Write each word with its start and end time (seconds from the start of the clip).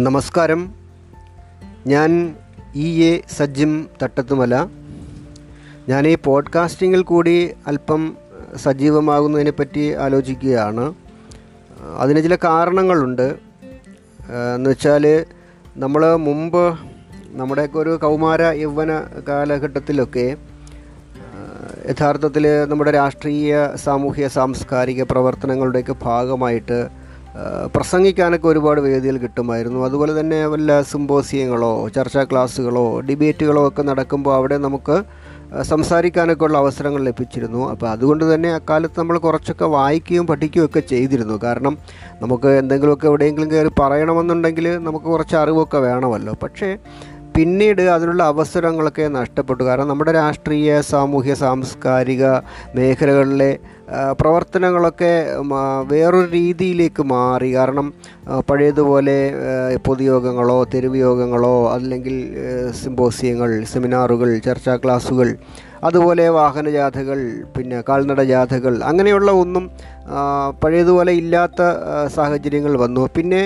നമസ്കാരം. 0.00 0.74
ഞാൻ 1.86 2.36
E 2.74 3.04
A 3.04 3.20
Sajjim 3.36 3.88
Thattathumala. 4.02 4.66
ഞാൻ 5.88 6.06
ഈ 6.06 6.14
പോഡ്കാസ്റ്റിങ്ങിൽ 6.14 7.02
കൂടി 7.02 7.50
അല്പം 7.66 8.16
സജീവമാകുന്നതിനെ 8.56 9.50
പറ്റി 9.50 9.92
ആലോചിക്കുകയാണ്. 9.92 10.94
അതിന് 11.98 12.22
ചില 12.22 12.36
കാരണങ്ങളുണ്ട്. 12.36 13.34
എന്ന് 14.54 14.70
വെച്ചാൽ 14.70 15.26
നമ്മൾ 15.76 16.16
മുമ്പ് 16.16 16.78
നമ്മുടെയൊക്കെ 17.32 17.78
ഒരു 17.78 17.98
കൗമാര 18.02 18.42
യൗവന 18.42 19.02
കാലഘട്ടത്തിലൊക്കെ 19.28 20.36
യഥാർത്ഥത്തിൽ 21.90 22.64
നമ്മുടെ 22.68 22.90
രാഷ്ട്രീയ 22.90 23.68
സാമൂഹ്യ 23.76 24.28
സാംസ്കാരിക 24.28 25.02
പ്രവർത്തനങ്ങളുടെയൊക്കെ 25.02 25.94
ഭാഗമായിട്ട് 26.02 27.03
പ്രസംഗിക്കാനൊക്കെ 27.74 28.48
ഒരുപാട് 28.48 28.80
വേദിയിൽ 28.80 29.18
കിട്ടുമായിരുന്നു. 29.18 29.84
അതുപോലെ 29.84 30.20
തന്നെ 30.20 30.46
വല്ല 30.46 30.82
സിമ്പോസിയങ്ങളോ 30.82 31.88
ചർച്ചാ 31.88 32.24
ക്ലാസ്സുകളോ 32.24 33.00
ഡിബേറ്റുകളോ 33.00 33.68
ഒക്കെ 33.68 33.82
നടക്കുമ്പോൾ 33.82 34.34
അവിടെ 34.34 34.58
നമുക്ക് 34.58 34.96
സംസാരിക്കാനൊക്കെ 35.62 36.44
ഉള്ള 36.44 36.58
അവസരങ്ങൾ 36.58 37.02
ലഭിച്ചിരുന്നു. 37.04 37.70
അപ്പോൾ 37.70 37.88
അതുകൊണ്ട് 37.88 38.34
തന്നെ 38.34 38.50
അക്കാലത്ത് 38.54 39.00
നമ്മൾ 39.00 39.18
കുറച്ചൊക്കെ 39.18 39.64
വായിക്കുകയും 39.64 40.26
പഠിക്കുകയും 40.26 40.64
ഒക്കെ 40.64 40.80
ചെയ്തിരുന്നു. 40.80 41.38
കാരണം 41.42 41.78
നമുക്ക് 42.22 42.46
എന്തെങ്കിലുമൊക്കെ 42.46 43.06
എവിടെയെങ്കിലും 43.06 43.50
കയറി 43.50 43.70
പറയണമെന്നുണ്ടെങ്കിൽ 43.80 44.78
നമുക്ക് 44.78 45.04
കുറച്ച് 45.04 45.36
അറിവൊക്കെ 45.36 45.78
വേണമല്ലോ. 45.78 46.34
പക്ഷേ 46.42 46.76
പിന്നീട് 47.36 47.82
അതിനുള്ള 47.94 48.22
അവസരങ്ങളൊക്കെ 48.32 49.04
നഷ്ടപ്പെട്ടു. 49.18 49.62
കാരണം 49.64 49.88
നമ്മുടെ 49.88 50.12
രാഷ്ട്രീയ 50.12 50.80
സാമൂഹ്യ 50.92 51.34
സാംസ്കാരിക 51.44 52.24
മേഖലകളിലെ 52.76 53.52
പ്രവർത്തനങ്ങളൊക്കെ 54.20 55.12
വേറൊരു 55.92 56.28
രീതിയിലേക്ക് 56.36 57.02
മാറി. 57.14 57.48
കാരണം 57.56 57.86
പഴയതുപോലെ 58.48 59.16
പൊതുയോഗങ്ങളോ 59.86 60.58
തെരുവ് 60.74 61.00
യോഗങ്ങളോ 61.06 61.56
അല്ലെങ്കിൽ 61.74 62.16
സിമ്പോസിയങ്ങൾ 62.82 63.50
സെമിനാറുകൾ 63.72 64.30
ചർച്ചാ 64.46 64.76
ക്ലാസ്സുകൾ 64.84 65.30
അതുപോലെ 65.86 66.24
വാഹന 66.36 66.66
ജാഥകൾ 66.76 67.18
പിന്നെ 67.56 67.78
കാൽനട 67.88 68.20
ജാഥകൾ 68.32 68.74
അങ്ങനെയുള്ള 68.90 69.30
ഒന്നും 69.42 69.64
പഴയതുപോലെ 70.62 71.12
ഇല്ലാത്ത 71.20 71.62
സാഹചര്യങ്ങൾ 72.16 72.72
വന്നു. 72.82 73.02
പിന്നെ 73.16 73.40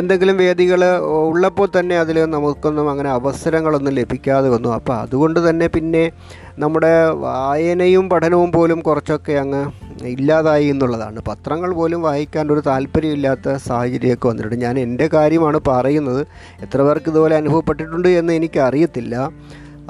എന്തെങ്കിലും 0.00 0.36
വേദികൾ 0.42 0.82
ഉള്ളപ്പോൾ 1.30 1.68
തന്നെ 1.76 1.96
അതിൽ 2.02 2.18
നമുക്കൊന്നും 2.34 2.86
അങ്ങനെ 2.92 3.10
അവസരങ്ങളൊന്നും 3.18 3.94
ലഭിക്കാതെ 4.00 4.48
വന്നു. 4.54 4.70
അപ്പോൾ 4.78 4.94
അതുകൊണ്ട് 5.04 5.40
തന്നെ 5.48 5.68
പിന്നെ 5.76 6.04
നമ്മുടെ 6.64 6.92
വായനയും 7.26 8.06
പഠനവും 8.12 8.50
പോലും 8.56 8.78
കുറച്ചൊക്കെ 8.88 9.34
അങ്ങ് 9.42 9.62
ഇല്ലാതായി 10.14 10.66
എന്നുള്ളതാണ്. 10.72 11.18
പത്രങ്ങൾ 11.30 11.70
പോലും 11.80 12.00
വായിക്കാൻ 12.08 12.52
ഒരു 12.54 12.62
താല്പര്യമില്ലാത്ത 12.70 13.56
സാഹചര്യമൊക്കെ 13.68 14.28
വന്നിട്ടുണ്ട്. 14.28 14.58
ഞാൻ 14.66 14.78
എന്റെ 14.86 15.08
കാര്യമാണ് 15.16 15.60
പറയുന്നത്. 15.70 16.22
എത്ര 16.66 16.80
പേർക്ക് 16.88 17.10
ഇതുപോലെ 17.14 17.36
അനുഭവപ്പെട്ടിട്ടുണ്ട് 17.42 18.10
എന്ന് 18.20 18.34
എനിക്കറിയത്തില്ല. 18.40 19.16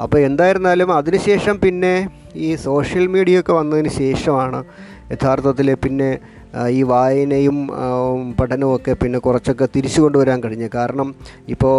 അപ്പോൾ 0.03 0.19
എന്തായിരുന്നാലും 0.29 0.91
അതിനുശേഷം 0.97 1.57
പിന്നെ 1.65 1.95
ഈ 2.47 2.49
സോഷ്യൽ 2.67 3.05
മീഡിയ 3.15 3.41
ഒക്കെ 3.43 3.53
വന്നതിന് 3.61 3.91
ശേഷമാണ് 4.01 4.59
യഥാർത്ഥത്തിൽ 5.13 5.69
പിന്നെ 5.85 6.11
ഈ 6.79 6.81
വായനയും 6.91 7.57
പഠനവും 8.39 8.75
ഒക്കെ 8.77 8.93
പിന്നെ 9.03 9.19
കുറച്ചൊക്കെ 9.25 9.67
തിരിച്ചു 9.75 10.01
കൊണ്ടുവരാൻ 10.03 10.39
കഴിഞ്ഞു. 10.45 10.69
കാരണം 10.75 11.09
ഇപ്പോൾ 11.55 11.75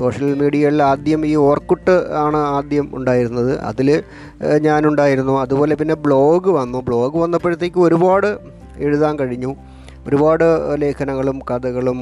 സോഷ്യൽ 0.00 0.32
മീഡിയയിൽ 0.42 0.82
ആദ്യം 0.82 1.22
ഈ 1.30 1.32
ഓർക്കുട്ട് 1.48 1.96
ആണ് 2.24 2.40
ആദ്യം 2.56 2.86
ഉണ്ടായിരുന്നത്. 2.98 3.52
അതിൽ 3.70 3.88
ഞാനുണ്ടായിരുന്നു. 4.66 5.36
അതുപോലെ 5.44 5.76
പിന്നെ 5.82 5.96
ബ്ലോഗ് 6.06 6.52
വന്നു. 6.60 6.80
ബ്ലോഗ് 6.88 7.16
വന്നപ്പോഴത്തേക്ക് 7.24 7.80
ഒരുപാട് 7.86 8.30
എഴുതാൻ 8.86 9.14
കഴിഞ്ഞു. 9.22 9.52
ഒരുപാട് 10.06 10.44
ലേഖനങ്ങളും 10.82 11.38
കഥകളും 11.50 11.98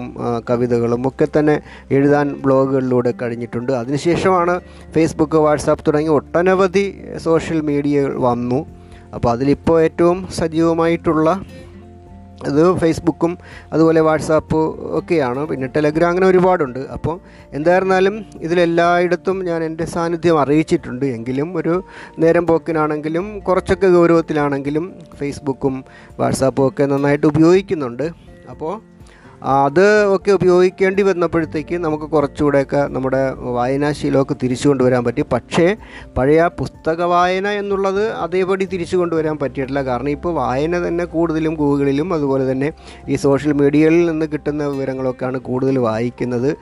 കവിതകളും 0.51 1.03
ഒക്കെ 1.09 1.29
തന്നെ 1.39 1.57
എഴുതാൻ 1.91 2.29
ബ്ലോഗുകളിലൂടെ 2.45 3.13
കഴിഞ്ഞിട്ടുണ്ട്. 3.23 3.73
അതിനുശേഷമാണ് 3.73 4.61
ഫേസ്ബുക്ക് 4.95 5.39
വാട്സാപ്പ് 5.47 5.86
തുടങ്ങി 5.86 6.08
ഒട്ടനവധി 6.08 6.87
സോഷ്യൽ 7.27 7.61
മീഡിയകൾ 7.61 8.14
വന്നു. 8.29 8.61
അപ്പോൾ 9.14 9.31
അതിലിപ്പോൾ 9.31 9.77
ഏറ്റവും 9.81 10.19
സജീവമായിട്ടുള്ള 10.39 11.29
അത് 12.45 12.79
ഫേസ്ബുക്കും 12.79 13.39
അതുപോലെ 13.73 14.01
വാട്സാപ്പ് 14.01 14.57
ഒക്കെയാണ്. 14.99 15.47
പിന്നെ 15.47 15.67
ടെലഗ്രാം 15.67 16.09
അങ്ങനെ 16.09 16.27
ഒരുപാടുണ്ട്. 16.27 16.79
അപ്പോൾ 16.79 17.21
എന്തായിരുന്നാലും 17.53 18.25
ഇതിലെല്ലായിടത്തും 18.41 19.45
ഞാൻ 19.45 19.65
എന്റെ 19.65 19.85
സാന്നിധ്യം 19.85 20.41
അറിയിച്ചിട്ടുണ്ട്. 20.41 21.05
എങ്കിലും 21.05 21.57
ഒരു 21.57 21.83
നേരം 22.19 22.47
പോക്കിനാണെങ്കിലും 22.47 23.41
കുറച്ചൊക്കെ 23.41 23.87
ഗൗരവത്തിലാണെങ്കിലും 23.87 24.95
ഫേസ്ബുക്കും 25.15 25.85
വാട്സാപ്പും 26.21 26.69
ഒക്കെ 26.69 26.85
നന്നായിട്ട് 26.85 27.27
ഉപയോഗിക്കുന്നുണ്ട്. 27.27 28.11
അപ്പോൾ 28.51 28.98
അത് 29.43 30.15
ഒക്കെ 30.15 30.33
ഉപയോഗിക്കേണ്ടി 30.33 31.03
വന്നപ്പോഴത്തേക്ക് 31.03 31.75
നമുക്ക് 31.75 32.05
കുറച്ചുകൂടെയൊക്കെ 32.05 32.77
നമ്മുടെ 32.77 33.35
വായനാശീലമൊക്കെ 33.35 34.35
തിരിച്ചു 34.43 34.69
കൊണ്ടുവരാൻ 34.69 35.05
പറ്റി. 35.05 35.23
പക്ഷേ 35.33 35.77
പഴയ 36.19 36.51
പുസ്തക 36.59 37.03
വായന 37.03 37.49
എന്നുള്ളത് 37.49 38.13
അതേപടി 38.13 38.65
തിരിച്ചു 38.65 38.97
കൊണ്ടുവരാൻ 38.97 39.39
പറ്റിയിട്ടില്ല. 39.39 39.83
കാരണം 39.83 40.09
ഇപ്പോൾ 40.09 40.35
വായന 40.35 40.89
തന്നെ 40.89 41.05
കൂടുതലും 41.05 41.55
ഗൂഗിളിലും 41.55 42.15
അതുപോലെ 42.15 42.53
തന്നെ 42.53 42.73
ഈ 43.09 43.17
സോഷ്യൽ 43.17 43.53
മീഡിയയിൽ 43.53 44.11
നിന്ന് 44.11 44.27
കിട്ടുന്ന 44.27 44.67
വിവരങ്ങളൊക്കെയാണ് 44.67 45.39
കൂടുതൽ 45.39 45.79
വായിക്കുന്നത്. 45.79 46.57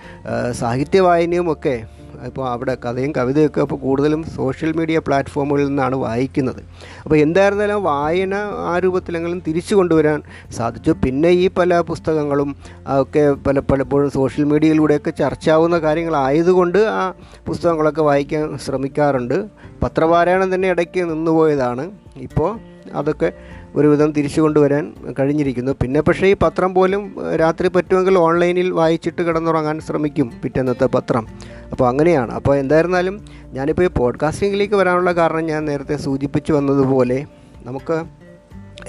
സാഹിത്യ 0.53 1.01
വായനയും 1.01 1.53
ഒക്കെ 1.53 1.85
ഇപ്പോൾ 2.25 2.51
അവിടെ 2.51 2.77
കഥയും 2.85 3.13
കവിതയൊക്കെ 3.13 3.61
ഇപ്പോൾ 3.61 3.77
കൂടുതലും 3.77 4.25
സോഷ്യൽ 4.25 4.73
മീഡിയ 4.73 4.99
പ്ലാറ്റ്ഫോമുകളിൽ 4.99 5.67
നിന്നാണ് 5.67 5.97
വായിക്കുന്നത്. 5.97 6.63
അപ്പോൾ 7.03 7.17
എന്തായിരുന്നാലും 7.17 7.83
വായന 7.83 8.35
ആ 8.73 8.79
രൂപത്തിലെങ്കിലും 8.79 9.43
തിരിച്ചു 9.47 9.75
കൊണ്ടുവരാൻ 9.75 10.23
സാധിച്ചു. 10.57 10.91
പിന്നെ 10.91 11.29
ഈ 11.29 11.49
പല 11.49 11.81
പുസ്തകങ്ങളും 11.81 12.57
ഒക്കെ 13.01 13.33
പല 13.33 13.59
പലപ്പോഴും 13.59 14.11
സോഷ്യൽ 14.11 14.45
മീഡിയയിലൂടെയൊക്കെ 14.45 15.11
ചർച്ചയാവുന്ന 15.11 15.79
കാര്യങ്ങളായതുകൊണ്ട് 15.79 16.79
ആ 16.79 17.13
പുസ്തകങ്ങളൊക്കെ 17.47 18.03
വായിക്കാൻ 18.03 18.59
ശ്രമിക്കാറുണ്ട്. 18.59 19.45
പത്രപാരായണം 19.83 20.55
തന്നെ 20.55 20.69
ഇടയ്ക്ക് 20.69 21.11
നിന്നുപോയതാണ്. 21.11 21.91
ഇപ്പോൾ 22.17 22.76
അതൊക്കെ 22.93 23.33
ഒരുവിധം 23.75 24.13
തിരിച്ചു 24.13 24.41
കൊണ്ടുവരാൻ 24.41 24.95
കഴിഞ്ഞിരിക്കുന്നു. 25.19 25.73
പിന്നെ 25.83 26.01
പക്ഷേ 26.01 26.27
ഈ 26.27 26.37
പത്രം 26.43 26.75
പോലും 26.75 27.17
രാത്രി 27.37 27.69
പറ്റുമെങ്കിൽ 27.69 28.19
ഓൺലൈനിൽ 28.19 28.71
വായിച്ചിട്ട് 28.71 29.23
കിടന്നുറങ്ങാൻ 29.23 29.81
ശ്രമിക്കും 29.81 30.33
പിറ്റേന്നത്തെ 30.43 30.85
പത്രം. 30.85 31.27
അപ്പോൾ 31.73 31.89
അങ്ങനെയാണ്. 31.89 32.33
അപ്പോൾ 32.33 32.57
എന്തായിരുന്നാലും 32.57 33.25
ഞാനിപ്പോൾ 33.53 33.83
ഈ 33.83 33.87
പോഡ്കാസ്റ്റിങ്ങിലേക്ക് 33.87 34.75
വരാനുള്ള 34.75 35.13
കാരണം 35.13 35.47
ഞാൻ 35.47 35.65
നേരത്തെ 35.65 35.97
സൂചിപ്പിച്ചു 35.97 36.53
വന്നതുപോലെ 36.53 37.27
നമുക്ക് 37.65 38.26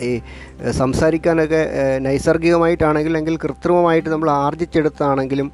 ഈ 0.01 0.21
സംസാരിക്കാനൊക്കെ 0.71 1.61
നൈസർഗികമായിട്ടാണെങ്കിലും 1.99 3.17
അല്ലെങ്കിൽ 3.17 3.37
കൃത്രിമമായിട്ട് 3.37 4.09
നമ്മൾ 4.09 4.29
ആർജിച്ചെടുത്താണെങ്കിലും 4.31 5.51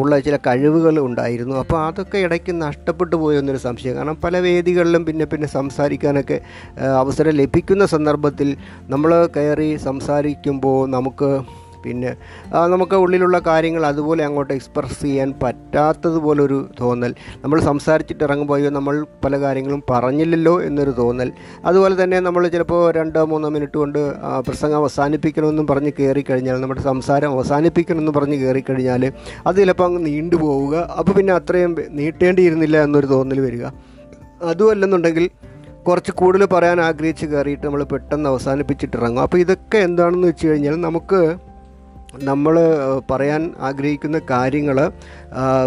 ഉള്ള 0.00 0.18
ചില 0.18 0.36
കഴിവുകൾ 0.46 0.98
ഉണ്ടായിരുന്നു. 0.98 1.54
അപ്പോൾ 1.54 1.78
അതൊക്കെ 1.86 2.18
ഇടയ്ക്ക് 2.18 2.62
നഷ്ടപ്പെട്ടു 2.62 3.16
പോയെന്നൊരു 3.16 3.58
സംശയം. 3.58 3.96
കാരണം 3.96 4.18
പല 4.24 4.38
വേദികളിലും 4.38 5.04
പിന്നെ 5.04 5.24
പിന്നെ 5.24 5.46
സംസാരിക്കാനൊക്കെ 5.46 6.40
അവസരം 7.02 7.30
ലഭിക്കുന്ന 7.30 7.86
സന്ദർഭത്തിൽ 7.86 8.56
നമ്മൾ 8.88 9.26
കയറി 9.36 9.76
സംസാരിക്കുമ്പോൾ 9.76 10.88
നമുക്ക് 10.88 11.30
പിന്നെ 11.84 12.10
നമുക്ക് 12.72 12.96
ഉള്ളിലുള്ള 13.04 13.38
കാര്യങ്ങൾ 13.48 13.82
അതുപോലെ 13.90 14.22
അങ്ങോട്ട് 14.28 14.52
എക്സ്പ്രസ് 14.56 14.98
ചെയ്യാൻ 15.02 15.30
പറ്റാത്തതുപോലൊരു 15.42 16.58
തോന്നൽ. 16.80 17.12
നമ്മൾ 17.42 17.58
സംസാരിച്ചിട്ട് 17.70 18.24
ഇറങ്ങുമ്പോൾ 18.28 18.66
നമ്മൾ 18.78 18.94
പല 19.24 19.40
കാര്യങ്ങളും 19.44 19.82
പറഞ്ഞില്ലല്ലോ 19.90 20.54
എന്നൊരു 20.68 20.94
തോന്നൽ. 21.00 21.30
അതുപോലെ 21.68 21.94
തന്നെ 22.02 22.20
നമ്മൾ 22.28 22.42
ചിലപ്പോൾ 22.54 22.82
രണ്ടോ 22.98 23.24
മൂന്നോ 23.32 23.50
മിനിറ്റ് 23.56 23.78
കൊണ്ട് 23.82 24.00
പ്രസംഗം 24.48 24.78
അവസാനിപ്പിക്കണമെന്നും 24.82 25.66
പറഞ്ഞ് 25.72 25.92
കയറി 26.00 26.24
കഴിഞ്ഞാൽ 26.30 26.58
നമ്മുടെ 26.64 26.84
സംസാരം 26.90 27.30
അവസാനിപ്പിക്കണമെന്ന് 27.36 28.14
പറഞ്ഞ് 28.18 28.38
കയറി 28.42 28.62
കഴിഞ്ഞാൽ 28.68 29.04
അത് 29.46 29.56
ചിലപ്പോൾ 29.62 29.86
അങ്ങ് 29.88 30.02
നീണ്ടു 30.06 30.36
പോവുക. 30.44 30.76
അപ്പോൾ 30.98 31.14
പിന്നെ 31.20 31.34
അത്രയും 31.38 31.72
നീട്ടേണ്ടിയിരുന്നില്ല 32.00 32.76
എന്നൊരു 32.88 33.08
തോന്നൽ 33.14 33.40
വരിക. 33.46 33.64
അതുമല്ലെന്നുണ്ടെങ്കിൽ 34.50 35.26
കുറച്ച് 35.86 36.12
കൂടുതൽ 36.20 36.44
പറയാൻ 36.52 36.78
ആഗ്രഹിച്ച് 36.86 37.26
കയറിയിട്ട് 37.26 37.64
നമ്മൾ 37.66 37.82
പെട്ടെന്ന് 37.92 38.28
അവസാനിപ്പിച്ചിട്ട് 38.32 38.96
ഇറങ്ങും 38.96 39.22
അപ്പോൾ 39.24 39.38
ഇതൊക്കെ 39.44 39.78
എന്താണെന്ന് 39.86 40.28
വെച്ച് 40.28 40.44
കഴിഞ്ഞാൽ 40.48 40.74
നമുക്ക് 40.84 41.20
നമ്മൾ 42.28 42.54
പറയാൻ 43.10 43.42
ആഗ്രഹിക്കുന്ന 43.68 44.18
കാര്യങ്ങൾ 44.30 44.78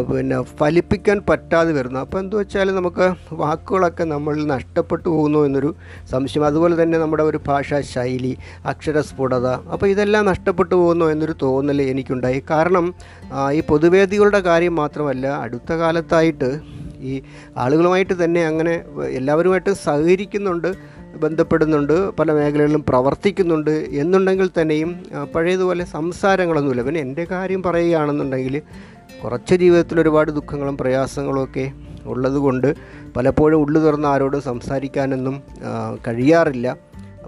പിന്നെ 0.09 0.37
ഫലിപ്പിക്കാൻ 0.59 1.17
പറ്റാതെ 1.29 1.71
വരുന്നു. 1.77 1.99
അപ്പോൾ 2.05 2.19
എന്താ 2.23 2.37
വെച്ചാൽ 2.41 2.71
നമുക്ക് 2.79 3.05
വാക്കുകളൊക്കെ 3.41 4.05
നമ്മൾ 4.13 4.35
നഷ്ടപ്പെട്ടു 4.53 5.07
പോകുന്നു 5.15 5.39
എന്നൊരു 5.47 5.71
സംശയം. 6.13 6.45
അതുപോലെ 6.49 6.75
തന്നെ 6.81 6.99
നമ്മുടെ 7.03 7.23
ഒരു 7.31 7.39
ഭാഷാ 7.49 7.79
ശൈലി 7.93 8.33
അക്ഷരസ്ഫുടത 8.73 9.47
അപ്പോൾ 9.73 9.87
ഇതെല്ലാം 9.93 10.25
നഷ്ടപ്പെട്ടു 10.31 10.73
പോകുന്നു 10.75 11.07
എന്നൊരു 11.15 11.35
തോന്നൽ 11.45 11.81
എനിക്കുണ്ടായി. 11.91 12.41
കാരണം 12.53 12.87
ഈ 13.57 13.61
പൊതുവേദികളുടെ 13.71 14.41
കാര്യം 14.49 14.75
മാത്രമല്ല 14.83 15.27
അടുത്ത 15.45 15.73
കാലത്തായിട്ട് 15.83 16.51
ഈ 17.09 17.15
ആളുകളുമായിട്ട് 17.63 18.15
തന്നെ 18.23 18.41
അങ്ങനെ 18.49 18.73
എല്ലാവരുമായിട്ട് 19.19 19.71
സഹകരിക്കുന്നുണ്ട്. 19.87 20.69
ബന്ധപ്പെടുന്നുണ്ട് 21.23 21.93
പല 22.09 22.31
മേഖലകളിലും 22.33 22.83
പ്രവർത്തിക്കുന്നുണ്ട് 22.89 23.71
എന്നുണ്ടെങ്കിൽ 24.01 24.49
തന്നെയും 24.57 24.91
പഴയതുപോലെ 25.35 25.83
സംസാരങ്ങളൊന്നുമില്ല. 25.85 26.81
പിന്നെ 26.81 27.01
എന്റെ 27.01 27.25
കാര്യം 27.31 27.63
പറയുകയാണെന്നുണ്ടെങ്കിൽ 27.63 28.61
കുറച്ച് 29.23 29.55
ജീവിതത്തിൽ 29.55 29.99
ഒരുപാട് 29.99 30.31
ദുഃഖങ്ങളും 30.31 30.77
പ്രയാസങ്ങളും 30.77 31.43
ഒക്കെ 31.43 31.65
ഉള്ളതുകൊണ്ട് 32.05 32.69
പലപ്പോഴും 33.17 33.57
ഉള്ളു 33.63 33.79
തുറന്ന് 33.79 34.07
ആരോടും 34.07 34.41
സംസാരിക്കാനൊന്നും 34.41 35.35
കഴിയാറില്ല. 36.07 36.67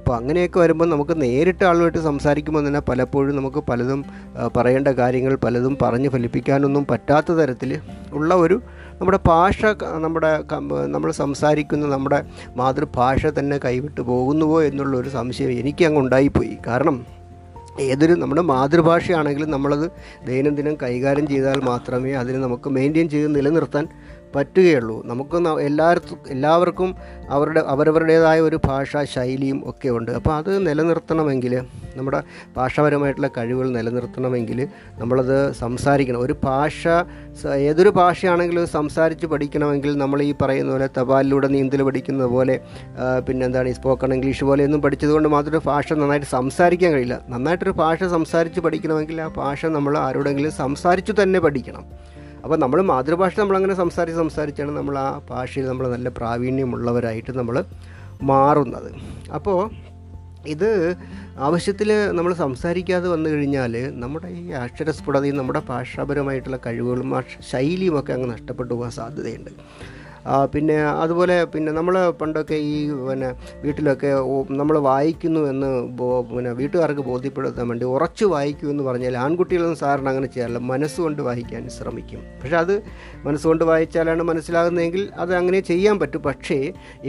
അപ്പോൾ 0.07 0.17
അങ്ങനെയൊക്കെ 0.17 0.59
വരുമ്പോൾ 0.59 0.89
നമുക്ക് 0.89 1.21
നേരിട്ട് 1.21 1.65
ആളുമായിട്ട് 1.65 1.97
സംസാരിക്കുമ്പോൾ 1.97 2.67
തന്നെ 2.67 2.79
പലപ്പോഴും 2.79 3.35
നമുക്ക് 3.35 3.63
പലതും 3.69 4.05
പറയേണ്ട 4.57 4.87
കാര്യങ്ങൾ 4.87 5.35
പലതും 5.35 5.77
പറഞ്ഞ് 5.81 6.09
ഫലിപ്പിക്കാനൊന്നും 6.09 6.87
പറ്റാത്ത 6.89 7.31
തരത്തിൽ 7.31 7.79
ഉള്ള 8.11 8.35
ഒരു 8.35 8.61
നമ്മുടെ 8.99 9.19
ഭാഷ 9.27 9.65
നമ്മുടെ 9.97 10.39
നമ്മൾ 10.85 11.11
സംസാരിക്കുന്ന 11.11 11.85
നമ്മുടെ 11.85 12.23
മാതൃഭാഷ 12.55 13.25
തന്നെ 13.25 13.57
കൈവിട്ട് 13.65 14.01
പോകുന്നുവോ 14.01 14.61
എന്നുള്ളൊരു 14.61 15.09
സംശയം 15.09 15.51
എനിക്ക് 15.51 15.85
അങ്ങ് 15.85 15.99
ഉണ്ടായിപ്പോയി. 15.99 16.57
കാരണം 16.67 17.05
ഏതൊരു 17.79 18.13
നമ്മുടെ 18.13 18.41
മാതൃഭാഷയാണെങ്കിലും 18.41 19.51
നമ്മളത് 19.51 19.91
ദൈനംദിനം 20.27 20.77
കൈകാര്യം 20.83 21.27
ചെയ്താൽ 21.27 21.59
മാത്രമേ 21.59 22.11
അതിനെ 22.13 22.39
നമുക്ക് 22.39 22.69
മെയിന്റെയിൻ 22.69 23.09
ചെയ്ത് 23.09 23.35
നിലനിർത്താൻ 23.35 23.87
പറ്റുകയുള്ളൂ. 24.35 25.05
നമുക്ക് 25.05 25.45
ന- 25.45 25.59
എല്ലാവർക്കും 25.59 26.19
എല്ലാവർക്കും 26.29 26.95
അവരുടെ 27.29 27.59
അവരവരുടേതായ 27.59 28.39
ഒരു 28.39 28.59
ഭാഷാ 28.65 29.03
ശൈലിയും 29.03 29.69
ഒക്കെ 29.69 29.89
ഉണ്ട്. 29.89 30.11
അപ്പോൾ 30.11 30.35
അത് 30.35 30.67
നിലനിർത്തണമെങ്കിൽ 30.67 31.63
നമ്മുടെ 31.95 32.23
ഭാഷാപരമായിട്ടുള്ള 32.57 33.29
കഴിവുകൾ 33.37 33.69
നിലനിർത്തണമെങ്കിൽ 33.69 34.67
നമ്മളത് 34.97 35.51
സംസാരിക്കണം. 35.51 36.19
ഒരു 36.19 36.35
ഭാഷ 36.43 36.87
ഏതൊരു 37.55 37.89
ഭാഷയാണെങ്കിലും 37.89 38.67
സംസാരിച്ച് 38.67 39.27
പഠിക്കണമെങ്കിൽ 39.27 39.97
നമ്മൾ 39.97 40.21
ഈ 40.21 40.33
പറയുന്ന 40.41 40.71
പോലെ 40.71 40.89
തപാലിലൂടെ 40.99 41.47
നീന്തൽ 41.47 41.83
പഠിക്കുന്നത് 41.83 42.27
പോലെ 42.27 42.59
പിന്നെന്താണ് 43.27 43.69
ഈ 43.69 43.71
സ്പോക്കൺ 43.71 44.13
ഇംഗ്ലീഷ് 44.13 44.43
പോലെയൊന്നും 44.43 44.81
പഠിച്ചതുകൊണ്ട് 44.81 45.29
മാത്രമേ 45.29 45.59
ഭാഷ 45.65 45.93
നന്നായിട്ട് 45.93 46.27
സംസാരിക്കാൻ 46.27 46.91
കഴിയില്ല. 46.91 47.21
നന്നായിട്ടൊരു 47.29 47.71
ഭാഷ 47.71 48.03
സംസാരിച്ച് 48.03 48.59
പഠിക്കണമെങ്കിൽ 48.59 49.21
ആ 49.21 49.27
ഭാഷ 49.27 49.65
നമ്മൾ 49.65 49.97
ആരോടെങ്കിലും 49.97 50.51
സംസാരിച്ചു 50.51 51.13
തന്നെ 51.23 51.39
പഠിക്കണം. 51.39 51.85
അപ്പോൾ 52.43 52.57
നമ്മൾ 52.57 52.81
മാതൃഭാഷ 52.81 53.39
നമ്മളങ്ങനെ 53.39 53.73
സംസാരിച്ച് 53.73 54.19
സംസാരിച്ചാണ് 54.19 54.71
നമ്മൾ 54.77 54.97
ആ 54.97 55.21
ഭാഷയിൽ 55.29 55.67
നമ്മൾ 55.67 55.91
നല്ല 55.91 56.09
പ്രാവീണ്യമുള്ളവരായിട്ട് 56.09 57.37
നമ്മൾ 57.37 57.63
മാറുന്നത്. 58.21 58.91
അപ്പോൾ 59.33 59.69
ഇത് 60.47 60.95
ആവശ്യത്തിൽ 61.37 61.89
നമ്മൾ 62.11 62.33
സംസാരിക്കാതെ 62.33 63.07
വന്നു 63.07 63.29
കഴിഞ്ഞാൽ 63.29 63.91
നമ്മുടെ 63.93 64.27
ഈ 64.27 64.51
അക്ഷരസ്ഫുടതയും 64.51 65.37
നമ്മുടെ 65.37 65.61
ഭാഷാപരമായിട്ടുള്ള 65.69 66.59
കഴിവുകളും 66.65 67.17
ആ 67.17 67.21
ശൈലിയും 67.51 67.99
ഒക്കെ 67.99 68.13
അങ്ങ് 68.13 68.29
നഷ്ടപ്പെട്ടു 68.29 68.73
പോകാൻ 68.73 68.91
സാധ്യതയുണ്ട്. 68.91 69.51
പിന്നെ 70.53 70.77
അതുപോലെ 71.03 71.35
പിന്നെ 71.53 71.71
നമ്മൾ 71.71 71.95
പണ്ടൊക്കെ 72.21 72.57
ഈ 72.71 72.75
പിന്നെ 73.09 73.29
വീട്ടിലൊക്കെ 73.63 74.09
നമ്മൾ 74.61 74.77
വായിക്കുന്നു 74.87 75.41
എന്ന് 75.51 75.69
പിന്നെ 76.31 76.51
വീട്ടുകാർക്ക് 76.59 77.03
ബോധ്യപ്പെടുത്താൻ 77.09 77.67
വേണ്ടി 77.71 77.85
ഉറച്ചു 77.85 78.25
വായിക്കൂ 78.25 78.67
എന്ന് 78.73 78.83
പറഞ്ഞാൽ 78.83 79.17
ആൺകുട്ടികളൊന്നും 79.17 79.79
സാറിന് 79.83 80.09
അങ്ങനെ 80.09 80.27
ചെയ്യാറില്ല. 80.27 80.61
മനസ്സുകൊണ്ട് 80.73 81.21
വായിക്കാൻ 81.27 81.63
ശ്രമിക്കും. 81.77 82.21
പക്ഷെ 82.41 82.57
അത് 82.63 82.73
മനസ്സുകൊണ്ട് 83.25 83.63
വായിച്ചാലാണ് 83.71 84.23
മനസ്സിലാകുന്നതെങ്കിൽ 84.23 85.03
അത് 85.23 85.35
അങ്ങനെ 85.35 85.59
ചെയ്യാൻ 85.71 85.95
പറ്റും. 85.99 86.21
പക്ഷേ 86.29 86.59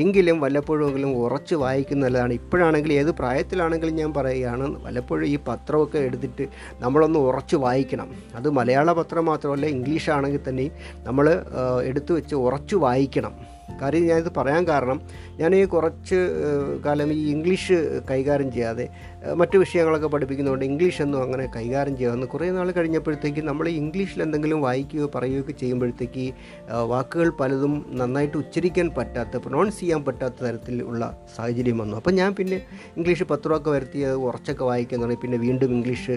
എങ്കിലും 0.04 0.36
വല്ലപ്പോഴുമെങ്കിലും 0.40 1.10
ഉറച്ച് 1.24 1.54
വായിക്കുന്നതാണ് 1.64 2.32
ഇപ്പോഴാണെങ്കിൽ 2.40 2.92
ഏത് 2.92 3.10
പ്രായത്തിലാണെങ്കിലും 3.20 3.94
ഞാൻ 4.02 4.12
പറയുകയാണ് 4.18 4.68
വല്ലപ്പോഴും 4.86 5.26
ഈ 5.26 5.36
പത്രമൊക്കെ 5.48 5.98
എടുത്തിട്ട് 5.98 6.46
നമ്മളൊന്ന് 6.84 7.18
ഉറച്ച് 7.18 7.56
വായിക്കണം. 7.56 8.08
അത് 8.38 8.48
മലയാള 8.50 8.92
പത്രം 8.92 9.24
മാത്രമല്ല 9.24 9.66
ഇംഗ്ലീഷാണെങ്കിൽ 9.76 10.42
തന്നെ 10.48 10.66
നമ്മൾ 11.06 11.26
എടുത്തു 11.90 12.12
വെച്ച് 12.12 12.34
ഉറച്ചു 12.46 12.76
വായിക്കണം 13.08 13.34
കാര്യം 13.80 14.04
ഞാനിത് 14.06 14.30
പറയാൻ 14.36 14.62
കാരണം 14.66 14.98
ഞാൻ 15.38 15.50
ഈ 15.54 15.60
കുറച്ച് 15.64 16.18
കാലം 16.84 17.10
ഈ 17.12 17.20
ഇംഗ്ലീഷ് 17.30 17.76
കൈകാര്യം 18.10 18.50
ചെയ്യാതെ 18.52 18.86
മറ്റു 19.38 19.56
വിഷയങ്ങളൊക്കെ 19.58 20.06
പഠിപ്പിക്കുന്നതുകൊണ്ട് 20.06 20.64
ഇംഗ്ലീഷൊന്നും 20.64 21.22
അങ്ങനെ 21.22 21.44
കൈകാര്യം 21.54 21.96
ചെയ്യാമെന്ന് 21.96 22.26
കുറേ 22.26 22.50
നാൾ 22.50 22.70
കഴിഞ്ഞപ്പോഴത്തേക്ക് 22.70 23.42
നമ്മൾ 23.42 23.68
ഇംഗ്ലീഷിൽ 23.78 24.22
എന്തെങ്കിലും 24.22 24.60
വായിക്കുകയോ 24.60 25.10
പറയുകയോ 25.14 25.54
ചെയ്യുമ്പോഴത്തേക്ക് 25.60 26.20
ഈ, 26.20 26.28
ഏഹ്, 26.68 26.84
വാക്കുകൾ 26.86 27.28
പലതും 27.40 27.86
നന്നായിട്ട് 27.92 28.36
ഉച്ചരിക്കാൻ 28.36 28.88
പറ്റാത്ത 28.90 29.36
പ്രൊണൗൺസ് 29.36 29.80
ചെയ്യാൻ 29.80 30.04
പറ്റാത്ത 30.04 30.38
തരത്തിലുള്ള 30.40 31.02
സാഹചര്യം 31.36 31.78
വന്നു. 31.78 31.96
അപ്പോൾ 31.96 32.10
ഞാൻ 32.10 32.34
പിന്നെ 32.34 32.58
ഇംഗ്ലീഷ് 32.96 33.24
പത്രമൊക്കെ 33.24 33.70
വരുത്തി 33.70 33.98
അത് 34.02 34.16
ഉറച്ചൊക്കെ 34.26 34.64
വായിക്കാൻ 34.64 35.00
തുടങ്ങി. 35.02 35.20
പിന്നെ 35.22 35.38
വീണ്ടും 35.38 35.72
ഇംഗ്ലീഷ് 35.72 36.16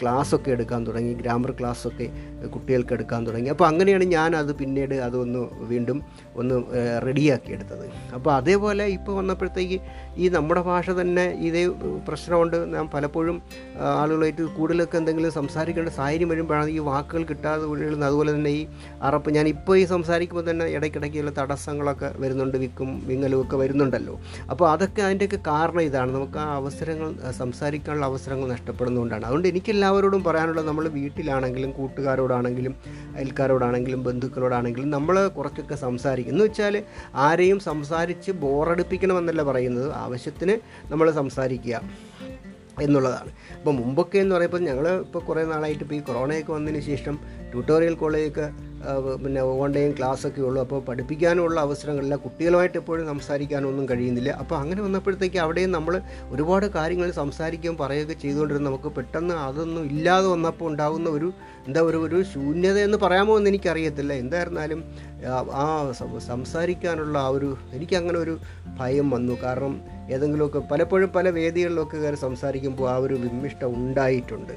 ക്ലാസ്സൊക്കെ 0.00 0.50
എടുക്കാൻ 0.50 0.86
തുടങ്ങി. 0.86 1.14
ഗ്രാമർ 1.14 1.50
ക്ലാസ്സൊക്കെ 1.52 2.08
കുട്ടികൾക്ക് 2.48 2.92
എടുക്കാൻ 2.92 3.26
തുടങ്ങി. 3.26 3.48
അപ്പോൾ 3.48 3.66
അങ്ങനെയാണ് 3.66 4.04
ഞാൻ 4.12 4.36
അത് 4.36 4.52
പിന്നീട് 4.54 4.94
അതൊന്ന് 5.00 5.42
വീണ്ടും 5.64 5.98
ഒന്ന് 6.36 6.56
റെഡിയാക്കി 7.02 7.52
എടുത്തത്. 7.52 7.84
അപ്പോൾ 8.14 8.32
അതേപോലെ 8.32 8.84
ഇപ്പോൾ 8.96 9.14
വന്നപ്പോഴത്തേക്ക് 9.14 9.80
ഈ 10.16 10.28
നമ്മുടെ 10.30 10.60
ഭാഷ 10.62 10.90
തന്നെ 11.00 11.26
ഇതേ 11.40 11.64
പ്രശ്നമുണ്ട്. 12.36 12.76
ഞാൻ 12.76 12.86
പലപ്പോഴും 12.94 13.36
ആളുകളായിട്ട് 14.00 14.42
കൂടുതലൊക്കെ 14.56 14.96
എന്തെങ്കിലും 15.00 15.32
സംസാരിക്കേണ്ട 15.32 15.90
സാഹചര്യം 15.98 16.28
വരുമ്പോഴാണ് 16.28 16.70
ഈ 16.70 16.80
വാക്കുകൾ 16.88 17.22
കിട്ടാതെ 17.30 17.64
വീഴുന്നത് 17.66 18.06
അതുപോലെ 18.08 18.30
തന്നെ 18.34 18.50
ഈ 18.50 18.62
അറപ്പ് 19.02 19.30
ഞാൻ 19.36 19.46
ഇപ്പോൾ 19.48 19.74
ഈ 19.78 19.84
സംസാരിക്കുമ്പോൾ 19.84 20.44
തന്നെ 20.50 20.66
ഇടയ്ക്കിടയ്ക്ക് 20.76 21.16
ചില 21.16 21.30
തടസ്സങ്ങളൊക്കെ 21.40 22.08
വരുന്നുണ്ട് 22.22 22.56
വിക്കും 22.58 22.90
വിങ്ങലും 23.08 23.38
ഒക്കെ 23.42 23.56
വരുന്നുണ്ടല്ലോ. 23.56 24.14
അപ്പോൾ 24.50 24.66
അതൊക്കെ 24.70 25.02
അതിന്റെയൊക്കെ 25.02 25.40
കാരണം 25.46 25.82
ഇതാണ്. 25.88 26.10
നമുക്ക് 26.16 26.38
ആ 26.38 26.48
അവസരങ്ങൾ 26.60 27.08
സംസാരിക്കാനുള്ള 27.30 28.06
അവസരങ്ങൾ 28.06 28.46
നഷ്ടപ്പെടുന്നതുകൊണ്ടാണ്. 28.48 29.24
അതുകൊണ്ട് 29.24 29.48
എനിക്ക് 29.52 29.70
എല്ലാവരോടും 29.70 30.24
പറയാനുള്ളത് 30.24 30.68
നമ്മൾ 30.70 30.86
വീട്ടിലാണെങ്കിലും 30.98 31.70
കൂട്ടുകാരോടാണെങ്കിലും 31.70 32.74
അയൽക്കാരോടാണെങ്കിലും 33.16 34.04
ബന്ധുക്കളോടാണെങ്കിലും 34.04 34.90
നമ്മൾ 34.90 35.28
കുറച്ചൊക്കെ 35.38 35.74
സംസാരിക്കും. 35.86 36.32
എന്ന് 36.32 36.44
വെച്ചാൽ 36.44 36.76
ആരെയും 37.26 37.60
സംസാരിച്ച് 37.70 38.30
ബോറടിപ്പിക്കണമെന്നല്ല 38.44 39.42
പറയുന്നത്. 39.42 39.88
ആവശ്യത്തിന് 40.04 40.56
നമ്മൾ 40.92 41.06
സംസാരിക്കുക. 41.10 41.76
എന്നുള്ളതാണ്. 42.82 43.30
അപ്പോൾ 43.58 43.70
മുമ്പൊക്കെ 43.70 44.18
എന്ന് 44.18 44.34
പറയുമ്പോൾ 44.34 44.58
ഞങ്ങൾ 44.58 44.88
ഇപ്പോൾ 45.00 45.18
കുറേ 45.18 45.44
നാളായിട്ട് 45.44 45.82
ഇപ്പോൾ 45.82 45.94
ഈ 45.94 45.98
കൊറോണയൊക്കെ 45.98 46.52
വന്നതിന് 46.52 46.82
ശേഷം 46.82 47.18
ട്യൂട്ടോറിയൽ 47.52 47.94
കോളേജൊക്കെ 47.94 48.46
പിന്നെ 49.24 49.40
ഓൺലൈൻ 49.42 49.94
ക്ലാസ്സൊക്കെ 49.98 50.40
ഉള്ളൂ. 50.40 50.62
അപ്പോൾ 50.62 50.80
പഠിപ്പിക്കാനുള്ള 50.80 51.60
അവസരങ്ങളില്ല. 51.60 52.16
കുട്ടികളുമായിട്ട് 52.16 52.78
എപ്പോഴും 52.78 53.06
സംസാരിക്കാനൊന്നും 53.06 53.88
കഴിയുന്നില്ല. 53.88 54.30
അപ്പോൾ 54.30 54.56
അങ്ങനെ 54.56 54.82
വന്നപ്പോഴത്തേക്ക് 54.82 55.36
അവിടെയും 55.36 55.72
നമ്മൾ 55.72 56.00
ഒരുപാട് 56.30 56.66
കാര്യങ്ങൾ 56.66 57.10
സംസാരിക്കുകയും 57.10 57.76
പറയുകയൊക്കെ 57.76 58.14
ചെയ്തുകൊണ്ടിരുന്ന. 58.14 58.68
നമുക്ക് 58.68 58.88
പെട്ടെന്ന് 58.88 59.34
അതൊന്നും 59.34 59.84
ഇല്ലാതെ 59.84 60.26
വന്നപ്പോൾ 60.26 60.70
ഉണ്ടാകുന്ന 60.70 61.10
ഒരു 61.10 61.32
എന്താ 61.66 61.80
ഒരു 61.80 61.96
ഒരു 61.96 62.22
ശൂന്യത 62.22 62.78
എന്ന് 62.78 62.98
പറയാമോ 62.98 63.36
എന്ന് 63.36 63.50
എനിക്കറിയത്തില്ല. 63.50 64.12
എന്തായിരുന്നാലും 64.12 64.84
ആ, 65.52 65.92
സംസാരിക്കാനുള്ള 66.18 67.18
ആ 67.18 67.28
ഒരു 67.28 67.56
എനിക്കങ്ങനെ 67.72 68.18
ഒരു 68.18 68.38
ഭയം 68.78 69.10
വന്നു. 69.10 69.38
കാരണം 69.42 69.80
ഏതെങ്കിലുമൊക്കെ 70.10 70.58
പലപ്പോഴും 70.58 71.08
പല 71.08 71.30
വേദികളിലൊക്കെ 71.30 71.96
കയറി 71.96 72.16
സംസാരിക്കുമ്പോൾ 72.16 72.90
ആ 72.90 72.96
ഒരു 72.96 73.14
വിമ്മിഷ്ടം 73.14 73.74
ഉണ്ടായിട്ടുണ്ട്. 73.74 74.52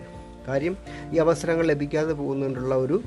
കാര്യം 0.47 0.77
ഈ 1.13 1.17
അവസരങ്ങൾ 1.17 1.65
ലഭിക്കാതെ 1.65 2.13
പോകുന്നതുകൊണ്ടുള്ള 2.13 2.75
ഒരു 2.75 3.01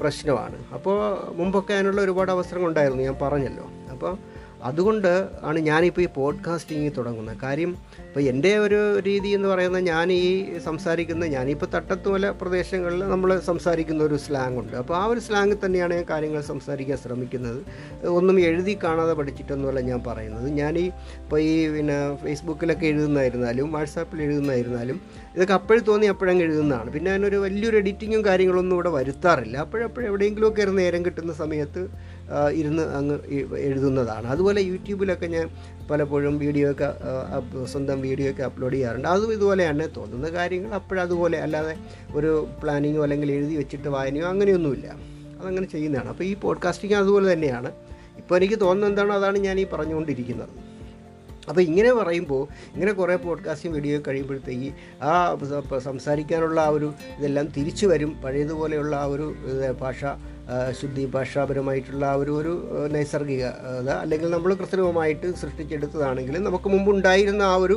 പ്രശ്നമാണ്. 0.00 0.58
അപ്പോൾ 0.74 0.96
മുമ്പൊക്കെ 1.32 1.74
അതിനുള്ള 1.74 2.00
ഒരുപാട് 2.00 2.30
അവസരങ്ങൾ 2.36 2.68
ഉണ്ടായിരുന്നു 2.68 3.02
ഞാൻ 3.02 3.16
പറഞ്ഞല്ലോ. 3.22 3.66
അപ്പോൾ 3.92 4.12
അതുകൊണ്ട് 4.62 5.28
ആണ് 5.42 5.58
ഞാനിപ്പോൾ 5.58 6.00
ഈ 6.00 6.06
പോഡ്കാസ്റ്റിംഗ് 6.06 6.92
തുടങ്ങുന്നത്. 6.98 7.38
കാര്യം 7.42 7.76
ഇപ്പോൾ 7.98 8.20
എന്റെ 8.20 8.58
ഒരു 8.58 8.98
രീതി 8.98 9.28
എന്ന് 9.28 9.48
പറയുന്നത് 9.48 9.82
ഞാൻ 9.82 10.12
ഈ 10.12 10.58
സംസാരിക്കുന്ന 10.58 11.24
ഞാനിപ്പോൾ 11.24 11.66
തട്ടത്തുമല 11.66 12.30
പ്രദേശങ്ങളിൽ 12.30 13.04
നമ്മൾ 13.04 13.40
സംസാരിക്കുന്ന 13.40 14.04
ഒരു 14.04 14.16
സ്ലാങ് 14.16 14.58
ഉണ്ട്. 14.58 14.76
അപ്പോൾ 14.76 14.96
ആ 14.96 15.04
ഒരു 15.04 15.20
സ്ലാങ്ങിൽ 15.20 15.56
തന്നെയാണ് 15.64 15.94
ഞാൻ 15.94 16.04
കാര്യങ്ങൾ 16.10 16.40
സംസാരിക്കാൻ 16.40 16.98
ശ്രമിക്കുന്നത്. 16.98 17.64
ഒന്നും 18.06 18.40
എഴുതി 18.40 18.78
കാണാതെ 18.84 19.12
പഠിച്ചിട്ടൊന്നുമല്ല 19.12 19.80
ഞാൻ 19.80 20.02
പറയുന്നത്. 20.06 20.48
ഞാൻ 20.48 20.78
ഈ 20.78 20.86
ഇപ്പോൾ 21.18 21.40
ഈ 21.40 21.76
പിന്നെ 21.76 22.16
ഫേസ്ബുക്കിലൊക്കെ 22.16 22.86
എഴുതുന്നതായിരുന്നാലും 22.86 23.72
വാട്സാപ്പിൽ 23.72 24.22
എഴുതുന്നതായിരുന്നാലും 24.22 25.00
ഇതൊക്കെ 25.34 25.54
അപ്പോഴും 25.54 25.84
തോന്നി 25.84 26.06
അപ്പോഴങ്ങ് 26.06 26.42
എഴുതുന്നതാണ്. 26.42 26.90
പിന്നെ 26.90 27.10
അതിനൊരു 27.10 27.36
വലിയൊരു 27.36 27.76
എഡിറ്റിങ്ങും 27.76 28.24
കാര്യങ്ങളൊന്നും 28.24 28.76
ഇവിടെ 28.76 28.88
വരുത്താറില്ല. 28.88 29.56
അപ്പോഴപ്പോഴും 29.58 30.06
എവിടെയെങ്കിലുമൊക്കെ 30.06 30.62
നേരം 30.62 31.04
കിട്ടുന്ന 31.04 31.32
സമയത്ത് 31.32 31.88
ഇരുന്ന് 32.52 32.82
അങ്ങ് 32.82 33.16
എഴുതുന്നതാണ്. 33.58 34.26
അതുപോലെ 34.26 34.60
യൂട്യൂബിലൊക്കെ 34.60 35.26
ഞാൻ 35.26 35.48
പലപ്പോഴും 35.90 36.38
വീഡിയോ 36.38 36.70
ഒക്കെ 36.70 36.88
സ്വന്തം 37.64 38.00
വീഡിയോ 38.00 38.30
ഒക്കെ 38.30 38.42
അപ്ലോഡ് 38.42 38.74
ചെയ്യാറുണ്ട്. 38.74 39.08
അതും 39.08 39.32
ഇതുപോലെയാണ് 39.32 39.88
തോന്നുന്ന 39.96 40.28
കാര്യങ്ങൾ 40.28 40.74
അപ്പോഴതുപോലെ 40.74 41.38
അല്ലാതെ 41.38 41.74
ഒരു 42.14 42.46
പ്ലാനിങ്ങോ 42.62 43.02
അല്ലെങ്കിൽ 43.02 43.32
എഴുതി 43.32 43.56
വെച്ചിട്ട് 43.56 43.88
വായനയോ 43.88 44.26
അങ്ങനെയൊന്നുമില്ല. 44.26 44.86
അതങ്ങനെ 45.40 45.66
ചെയ്യുന്നതാണ്. 45.66 46.08
അപ്പോൾ 46.08 46.24
ഈ 46.24 46.34
പോഡ്കാസ്റ്റിംഗ് 46.34 46.94
അതുപോലെ 46.94 47.32
തന്നെയാണ്. 47.32 47.72
ഇപ്പോൾ 48.16 48.36
എനിക്ക് 48.36 48.60
തോന്നുന്നത് 48.60 48.90
എന്താണോ 48.90 49.14
അതാണ് 49.14 49.38
ഞാൻ 49.38 49.60
ഈ 49.60 49.66
പറഞ്ഞുകൊണ്ടിരിക്കുന്നത്. 49.66 50.48
അപ്പോൾ 51.48 51.60
ഇങ്ങനെ 51.60 51.92
പറയുമ്പോൾ 51.92 52.40
ഇങ്ങനെ 52.74 52.92
കുറേ 52.92 53.16
പോഡ്കാസ്റ്റും 53.16 53.72
വീഡിയോ 53.72 54.00
കഴിയുമ്പോഴത്തേക്ക് 54.08 54.72
ആ 55.02 55.38
സംസാരിക്കാനുള്ള 55.78 56.60
ആ 56.60 56.68
ഒരു 56.68 56.92
ഇതെല്ലാം 57.18 57.46
തിരിച്ചു 57.46 57.86
വരും. 57.86 58.22
പഴയതുപോലെയുള്ള 58.24 58.96
ആ 58.96 59.04
ഒരു 59.04 59.34
ഭാഷ 59.80 60.04
ശുദ്ധി 60.78 61.04
ഭാഷാപരമായിട്ടുള്ള 61.12 62.06
ഒരു 62.14 62.32
ഒരു 62.40 62.52
ആ, 62.72 62.86
നൈസർഗിക 62.92 63.44
അല്ലെങ്കിൽ 63.96 64.28
നമ്മൾ 64.30 64.50
കൃത്രിമമായിട്ട് 64.54 65.28
സൃഷ്ടിച്ചെടുത്തതാണെങ്കിലും 65.40 66.44
നമുക്ക് 66.44 66.68
മുമ്പുണ്ടായിരുന്ന 66.74 67.42
ആ 67.46 67.56
ഒരു 67.64 67.76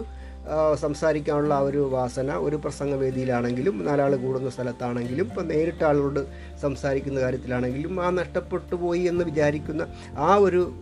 സംസാരിക്കാനുള്ള 0.75 1.59
ഒരു 1.59 1.77
വാസന 1.77 2.31
ഒരു 2.31 2.55
പ്രസംഗവേദിയിലാണെങ്കിലും 2.55 3.85
നാലാൾ 3.85 4.15
കൂടുന്ന 4.15 4.49
സ്ഥലത്താണെങ്കിലും 4.49 5.25
ഇപ്പം 5.25 5.47
നേരിട്ട് 5.47 5.83
ആളോട് 5.83 6.19
സംസാരിക്കുന്ന 6.61 7.21
കാര്യത്തിലാണെങ്കിലും 7.21 8.05
ആ 8.05 8.09
നഷ്ടപ്പെട്ടു 8.09 8.75
പോയി 8.75 8.99
എന്ന് 8.99 9.25
വിചാരിക്കുന്ന 9.25 9.87
ആ 10.17 10.35
ഒരു 10.35 10.73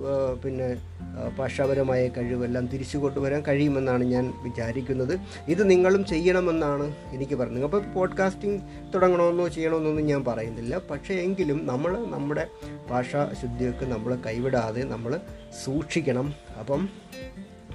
പിന്നെ 0.44 0.98
ഭാഷാപരമായ 1.38 2.08
കഴിവെല്ലാം 2.08 2.66
തിരിച്ചു 2.68 2.98
കൊണ്ടുവരാൻ 2.98 3.44
കഴിയുമെന്നാണ് 3.48 4.04
ഞാൻ 4.04 4.34
വിചാരിക്കുന്നത്. 4.44 5.20
ഇത് 5.48 5.70
നിങ്ങളും 5.70 6.06
ചെയ്യണമെന്നാണ് 6.06 6.96
എനിക്ക് 7.14 7.36
പറഞ്ഞത് 7.36 7.64
അപ്പോൾ 7.64 7.82
പോഡ്കാസ്റ്റിംഗ് 7.82 8.62
തുടങ്ങണമെന്നോ 8.94 9.48
ചെയ്യണമെന്നൊന്നും 9.48 10.06
ഞാൻ 10.06 10.24
പറയുന്നില്ല. 10.26 10.82
പക്ഷേ 10.92 11.14
എങ്കിലും 11.14 11.68
നമ്മൾ 11.68 12.06
നമ്മുടെ 12.06 12.48
ഭാഷാ 12.90 13.32
ശുദ്ധിയൊക്കെ 13.42 13.86
നമ്മൾ 13.86 14.16
കൈവിടാതെ 14.16 14.84
നമ്മൾ 14.84 15.20
സൂക്ഷിക്കണം. 15.66 16.34
അപ്പം 16.60 16.90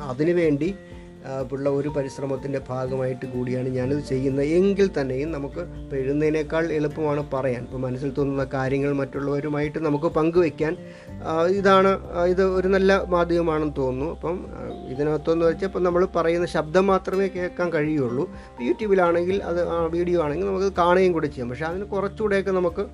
അതിനുവേണ്ടി 0.01 0.75
ഉള്ള 1.53 1.71
ഒരു 1.71 1.89
പരിശ്രമത്തിന്റെ 1.89 2.61
ഭാഗമായിട്ട് 2.69 3.27
കൂടിയാണ് 3.27 3.69
ഞാനിത് 3.69 4.03
ചെയ്യുന്നത്. 4.09 4.47
എങ്കിൽ 4.47 4.91
തന്നെയും 5.01 5.33
നമുക്ക് 5.33 5.61
ഇപ്പോൾ 5.61 5.97
എഴുതുന്നതിനേക്കാൾ 5.97 6.73
എളുപ്പമാണ് 6.73 7.23
പറയാൻ. 7.35 7.63
ഇപ്പോൾ 7.63 7.79
മനസ്സിൽ 7.79 8.13
തോന്നുന്ന 8.19 8.45
കാര്യങ്ങൾ 8.55 8.93
മറ്റുള്ളവരുമായിട്ട് 8.93 9.79
നമുക്ക് 9.79 10.05
പങ്കുവെക്കാൻ 10.05 10.77
ഇതാണ് 11.49 11.91
ഇത് 12.27 12.43
ഒരു 12.45 12.69
നല്ല 12.69 13.03
മാധ്യമമാണെന്ന് 13.03 13.75
തോന്നുന്നു. 13.79 14.15
അപ്പം 14.15 14.47
ഇതിനകത്തെന്ന് 14.91 15.47
വെച്ചാൽ 15.47 15.67
ഇപ്പം 15.67 15.85
നമ്മൾ 15.85 16.09
പറയുന്ന 16.17 16.47
ശബ്ദം 16.47 16.87
മാത്രമേ 16.87 17.29
കേൾക്കാൻ 17.29 17.73
കഴിയുള്ളൂ. 17.73 18.31
യൂട്യൂബിലാണെങ്കിൽ 18.63 19.43
അത് 19.43 19.61
വീഡിയോ 19.89 20.23
ആണെങ്കിൽ 20.23 20.47
നമുക്ക് 20.47 20.73
കാണുകയും 20.73 21.13
കൂടെ 21.13 21.27
ചെയ്യാം. 21.27 21.49
പക്ഷേ 21.49 21.65
അതിന് 21.65 21.85
കുറച്ചുകൂടെയൊക്കെ 21.85 22.51
നമുക്ക് 22.51 22.87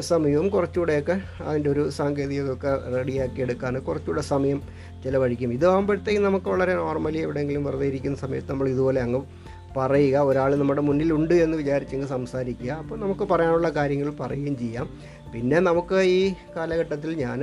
സമയവും 0.00 0.48
കുറച്ചുകൂടെയൊക്കെ 0.48 1.20
അതിന്റെ 1.42 1.70
ഒരു 1.70 1.90
സാങ്കേതികതയൊക്കെ 1.90 2.72
റെഡിയാക്കി 2.96 3.40
എടുക്കാൻ 3.40 3.78
കുറച്ചുകൂടെ 3.78 4.20
സമയം 4.20 4.62
ചിലവഴിക്കും. 5.04 5.52
ഇതാകുമ്പോഴത്തേക്കും 5.52 6.24
നമുക്ക് 6.24 6.46
വളരെ 6.46 6.74
നോർമലി 6.74 7.18
എവിടെയെങ്കിലും 7.18 7.64
വെറുതെ 7.64 7.86
ഇരിക്കുന്ന 7.86 8.16
സമയത്ത് 8.16 8.50
നമ്മൾ 8.50 8.68
ഇതുപോലെ 8.68 9.00
അങ്ങ് 9.00 9.20
പറയുക. 9.76 10.18
ഒരാൾ 10.18 10.54
നമ്മുടെ 10.54 10.80
മുന്നിലുണ്ട് 10.80 11.34
എന്ന് 11.34 11.56
വിചാരിച്ചെങ്കിൽ 11.56 12.08
സംസാരിക്കുക. 12.08 12.70
അപ്പോൾ 12.72 12.98
നമുക്ക് 12.98 13.24
പറയാനുള്ള 13.24 13.68
കാര്യങ്ങൾ 13.68 14.10
പറയുകയും 14.20 14.58
ചെയ്യാം. 14.58 14.88
പിന്നെ 15.34 15.60
നമുക്ക് 15.60 15.94
ഈ 15.94 16.34
കാലഘട്ടത്തിൽ 16.56 17.14
ഞാൻ 17.14 17.42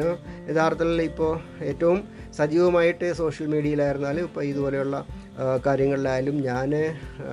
യഥാർത്ഥത്തിൽ 0.49 1.01
ഇപ്പോൾ 1.01 1.39
ഏറ്റവും 1.63 2.03
സജീവമായിട്ട് 2.37 3.13
സോഷ്യൽ 3.13 3.47
മീഡിയയിലായിരുന്നാലും 3.47 4.23
ഇപ്പോൾ 4.23 4.43
ഇതുപോലെയുള്ള 4.43 5.05
കാര്യങ്ങളിലായാലും 5.65 6.41
ഞാൻ 6.41 6.69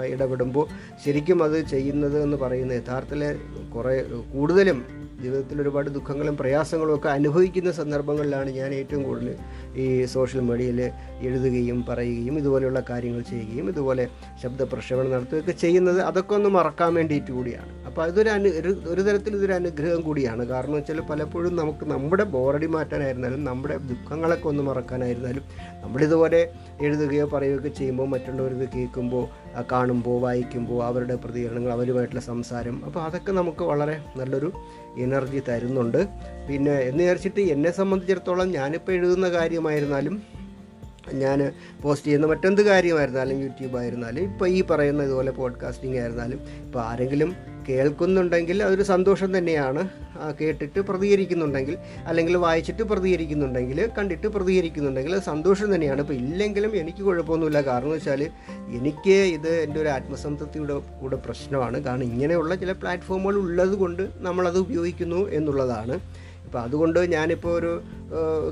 ഇടപെടുമ്പോൾ 0.06 0.66
ശരിക്കും 1.04 1.42
അത് 1.42 1.58
ചെയ്യുന്നത് 1.64 2.22
എന്ന് 2.22 2.36
പറയുന്നത് 2.36 2.76
യഥാർത്ഥത്തിൽ 2.76 3.38
കുറേ 3.68 3.94
കൂടുതലും 4.34 4.80
ജീവിതത്തിൽ 5.22 5.60
ഒരുപാട് 5.60 5.88
ദുഃഖങ്ങളും 5.90 6.36
പ്രയാസങ്ങളും 6.36 6.92
ഒക്കെ 6.96 7.08
അനുഭവിക്കുന്ന 7.08 7.70
സന്ദർഭങ്ങളിലാണ് 7.72 8.50
ഞാൻ 8.50 8.74
ഏറ്റവും 8.74 9.02
കൂടുതൽ 9.02 9.30
ഈ 9.76 9.86
സോഷ്യൽ 10.14 10.40
മീഡിയയിൽ 10.40 10.80
എഴുതുകയും 11.20 11.78
പറയുകയും 11.88 12.38
ഇതുപോലെയുള്ള 12.38 12.80
കാര്യങ്ങൾ 12.90 13.22
ചെയ്യുകയും 13.22 13.68
ഇതുപോലെ 13.68 14.04
ശബ്ദ 14.42 14.62
പ്രക്ഷേപണം 14.62 15.10
നടത്തുകയൊക്കെ 15.10 15.52
ചെയ്യുന്നത് 15.52 16.00
അതൊക്കെ 16.00 16.34
ഒന്ന് 16.34 16.48
മറക്കാൻ 16.48 16.94
വേണ്ടിയിട്ട് 16.94 17.30
കൂടിയാണ്. 17.30 17.72
അപ്പോൾ 17.86 18.02
അതൊരു 18.02 18.30
അനു 18.30 18.48
ഒരു 18.88 19.02
തരത്തിൽ 19.02 19.36
ഇതൊരു 19.36 19.52
അനുഗ്രഹം 19.52 20.00
കൂടിയാണ്. 20.02 20.44
കാരണം 20.44 20.72
വെച്ചാൽ 20.72 21.00
പലപ്പോഴും 21.10 21.56
നമുക്ക് 21.56 21.84
നമ്മുടെ 21.84 22.24
ബോറടി 22.36 22.66
മാറ്റാനായിരുന്നാലും 22.66 23.42
നമ്മുടെ 23.44 23.76
ദുഃഖങ്ങളൊക്കെ 23.90 24.48
ഒന്ന് 24.48 24.62
മറക്കാനായിരുന്നാലും 24.62 25.44
നമ്മളിതുപോലെ 25.82 26.40
എഴുതുകയോ 26.82 27.26
പറയുകയൊക്കെ 27.26 27.68
ചെയ്യുമ്പോൾ 27.68 28.08
മറ്റുള്ളവരിത് 28.08 28.66
കേൾക്കുമ്പോൾ 28.74 29.26
കാണുമ്പോൾ 29.70 30.20
വായിക്കുമ്പോൾ 30.22 30.80
അവരുടെ 30.86 31.14
പ്രതികരണങ്ങൾ 31.14 31.72
അവരുമായിട്ടുള്ള 31.72 32.22
സംസാരം 32.22 32.76
അപ്പോൾ 32.86 33.00
അതൊക്കെ 33.00 33.32
നമുക്ക് 33.32 33.64
വളരെ 33.64 33.96
നല്ലൊരു 34.16 34.50
എനർജി 34.96 35.42
തരുന്നുണ്ട്. 35.48 36.08
പിന്നെ 36.48 36.72
എന്ന് 36.72 37.02
വിചാരിച്ചിട്ട് 37.02 37.40
എന്നെ 37.40 37.70
സംബന്ധിച്ചിടത്തോളം 37.70 38.50
ഞാനിപ്പോൾ 38.52 38.92
എഴുതുന്ന 38.92 39.28
കാര്യമായിരുന്നാലും 39.28 40.22
ഞാൻ 41.12 41.52
പോസ്റ്റ് 41.82 42.06
ചെയ്യുന്ന 42.06 42.26
മറ്റെന്ത് 42.26 42.62
കാര്യമായിരുന്നാലും 42.62 43.40
യൂട്യൂബ് 43.40 43.78
ആയിരുന്നാലും 43.78 44.22
ഇപ്പോൾ 44.22 44.48
ഈ 44.48 44.64
പറയുന്ന 44.64 45.02
ഇതുപോലെ 45.02 45.30
പോഡ്കാസ്റ്റിംഗ് 45.30 45.98
ആയിരുന്നാലും 45.98 46.40
ഇപ്പോൾ 46.66 46.78
ആരെങ്കിലും 46.78 47.36
കേൾക്കുന്നുണ്ടെങ്കിൽ 47.68 48.62
അതൊരു 48.62 48.82
സന്തോഷം 48.82 49.38
തന്നെയാണ്. 49.38 49.88
കേട്ടിട്ട് 50.40 50.80
പ്രതികരിക്കുന്നുണ്ടെങ്കിൽ 50.80 51.78
അല്ലെങ്കിൽ 52.06 52.36
വായിച്ചിട്ട് 52.36 52.82
പ്രതികരിക്കുന്നുണ്ടെങ്കിൽ 52.82 53.88
കണ്ടിട്ട് 53.98 54.26
പ്രതികരിക്കുന്നുണ്ടെങ്കിൽ 54.26 55.18
സന്തോഷം 55.18 55.74
തന്നെയാണ്. 55.74 56.00
ഇപ്പോൾ 56.00 56.14
ഇല്ലെങ്കിലും 56.14 56.76
എനിക്ക് 56.76 57.02
കുഴപ്പമൊന്നുമില്ല. 57.02 57.60
കാരണം 57.60 57.90
വെച്ചാൽ 57.90 58.30
എനിക്ക് 58.68 59.10
ഇത് 59.10 59.48
എന്റെ 59.48 59.80
ഒരു 59.80 59.88
ആത്മസംതൃപ്തിയുടെ 59.88 60.78
കൂടെ 60.78 61.16
പ്രശ്നമാണ്. 61.16 61.84
കാരണം 61.84 62.02
ഇങ്ങനെയുള്ള 62.02 62.54
ചില 62.54 62.72
പ്ലാറ്റ്ഫോമുകൾ 62.72 63.36
ഉള്ളത് 63.36 63.78
കൊണ്ട് 63.78 64.08
നമ്മളത് 64.16 64.58
ഉപയോഗിക്കുന്നു 64.58 65.30
എന്നുള്ളതാണ്. 65.30 66.00
ഇപ്പോൾ 66.48 66.62
അതുകൊണ്ട് 66.66 67.00
ഞാനിപ്പോൾ 67.14 67.52
ഒരു 67.58 67.72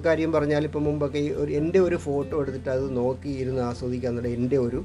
കാര്യം 0.07 0.31
പറഞ്ഞാൽ 0.33 0.65
ഇപ്പോൾ 0.69 0.83
മുമ്പൊക്കെ 0.87 1.23
ഒരു 1.43 1.51
എന്റെ 1.61 1.79
ഒരു 1.89 1.97
ഫോട്ടോ 2.07 2.41
എടുത്തിട്ട് 2.43 2.71
അത് 2.77 2.87
നോക്കി 2.97 3.31
ഇരുന്ന് 3.43 3.63
ആസ്വദിക്കാന്നുള്ള 3.71 4.31
എന്റെ 4.39 4.59
ഒരു 4.67 4.81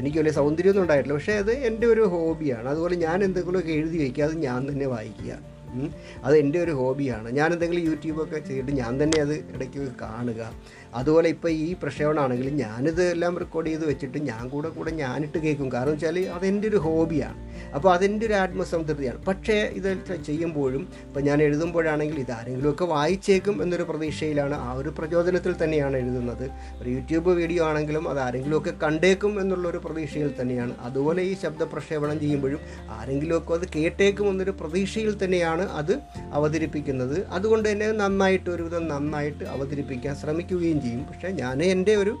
എനിക്ക് 0.00 0.18
വലിയ 0.18 0.32
സൗന്ദര്യമൊന്നും 0.32 0.82
ഉണ്ടായിട്ടില്ല. 0.82 1.16
പക്ഷേ 1.18 1.34
അത് 1.42 1.50
എന്റെ 1.68 1.86
ഒരു 1.86 2.04
ഹോബിയാണ്. 2.12 2.66
അതുപോലെ 2.68 2.96
ഞാൻ 3.06 3.18
എന്തെങ്കിലുമൊക്കെ 3.24 3.72
എഴുതി 3.72 3.98
വയ്ക്കുക 4.02 4.24
അത് 4.24 4.36
ഞാൻ 4.46 4.60
തന്നെ 4.70 4.86
വായിക്കുക. 4.86 5.32
അത് 6.24 6.34
എന്റെ 6.36 6.58
ഒരു 6.64 6.72
ഹോബിയാണ്. 6.78 7.28
ഞാൻ 7.38 7.48
എന്തെങ്കിലും 7.52 7.84
യൂട്യൂബൊക്കെ 7.90 8.38
ചെയ്തിട്ട് 8.48 8.72
ഞാൻ 8.80 8.92
തന്നെ 9.02 9.18
അത് 9.20 9.34
ഇടയ്ക്ക് 9.54 9.82
കാണുക. 10.00 10.40
അതുപോലെ 10.94 11.28
ഇപ്പോൾ 11.28 11.48
ഈ 11.48 11.72
പ്രക്ഷേപണമാണെങ്കിലും 11.82 12.56
ഞാനിത് 12.56 13.02
എല്ലാം 13.02 13.38
റെക്കോർഡ് 13.38 13.66
ചെയ്ത് 13.66 13.88
വെച്ചിട്ട് 13.88 14.18
ഞാൻ 14.18 14.48
കൂടെ 14.48 14.68
കൂടെ 14.68 14.90
ഞാനിട്ട് 14.90 15.38
കേൾക്കും. 15.38 15.72
കാരണം 15.72 15.92
വെച്ചാൽ 15.92 16.18
അതെന്റെ 16.18 16.68
ഒരു 16.68 16.76
ഹോബിയാണ് 16.76 17.38
അപ്പോൾ 17.74 17.94
അതെന്റെ 17.94 18.26
ഒരു 18.26 18.32
ആത്മസംതൃപ്തിയാണ്. 18.32 19.24
പക്ഷേ 19.24 19.52
ഇത് 19.52 20.22
ചെയ്യുമ്പോഴും 20.26 20.88
ഇപ്പോൾ 21.06 21.20
ഞാൻ 21.20 21.42
എഴുതുമ്പോഴാണെങ്കിൽ 21.42 22.20
ഇതാരെങ്കിലുമൊക്കെ 22.20 22.84
വായിച്ചേക്കും 22.84 23.62
എന്നൊരു 23.62 23.82
പ്രതീക്ഷയിലാണ് 23.82 24.54
ആ 24.54 24.72
ഒരു 24.72 24.88
പ്രചോദനത്തിൽ 24.88 25.54
തന്നെയാണ് 25.64 25.96
എഴുതുന്നത്. 25.96 26.50
ഒരു 26.82 26.90
യൂട്യൂബ് 26.90 27.30
വീഡിയോ 27.30 27.64
ആണെങ്കിലും 27.64 28.08
അത് 28.08 28.18
ആരെങ്കിലുമൊക്കെ 28.18 28.70
കണ്ടേക്കും 28.70 29.40
എന്നുള്ളൊരു 29.40 29.78
പ്രതീക്ഷയിൽ 29.78 30.30
തന്നെയാണ്. 30.40 30.74
അതുപോലെ 30.80 31.22
ഈ 31.22 31.36
ശബ്ദ 31.42 31.62
പ്രക്ഷേപണം 31.62 32.20
ചെയ്യുമ്പോഴും 32.20 32.60
ആരെങ്കിലുമൊക്കെ 32.90 33.54
അത് 33.54 33.68
കേട്ടേക്കും 33.76 34.30
എന്നൊരു 34.30 34.50
പ്രതീക്ഷയിൽ 34.50 35.24
തന്നെയാണ് 35.24 35.68
അത് 35.70 35.98
അവതരിപ്പിക്കുന്നത്. 36.32 37.26
അതുകൊണ്ട് 37.26 37.72
തന്നെ 37.72 37.92
നന്നായിട്ട് 37.92 38.50
ഒരുവിധം 38.50 38.88
നന്നായിട്ട് 38.88 39.44
അവതരിപ്പിക്കാൻ 39.44 40.16
ശ്രമിക്കുകയും 40.16 40.81
ചെയ്യും. 40.82 41.02
പക്ഷേ 41.10 41.30
ഞാൻ 41.42 41.62
എന്റെ 41.62 41.96
ഒരു 42.02 42.14